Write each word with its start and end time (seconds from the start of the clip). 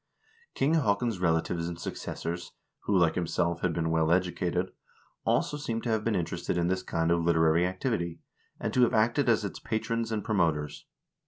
King 0.55 0.73
Haakon's 0.73 1.19
relatives 1.19 1.67
and 1.67 1.79
successors, 1.79 2.53
who, 2.85 2.97
like 2.97 3.13
himself, 3.13 3.61
had 3.61 3.71
been 3.71 3.91
well 3.91 4.11
educated, 4.11 4.71
also 5.25 5.57
seem 5.57 5.79
to 5.83 5.89
have 5.89 6.03
been 6.03 6.15
interested 6.15 6.57
in 6.57 6.65
this 6.69 6.81
kind 6.81 7.11
of 7.11 7.23
literary 7.23 7.67
activity, 7.67 8.19
and 8.59 8.73
to 8.73 8.81
have 8.81 8.95
acted 8.95 9.29
as 9.29 9.45
its 9.45 9.59
patrons 9.59 10.11
and 10.11 10.23
pro 10.25 10.33
moters. 10.35 10.85